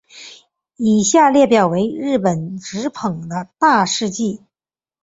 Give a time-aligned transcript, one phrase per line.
[0.77, 4.41] 以下列表为日本职棒的大事纪。